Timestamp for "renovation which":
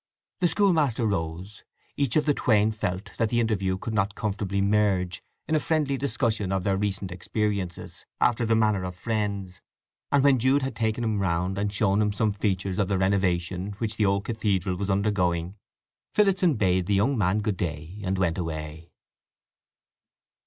12.97-13.95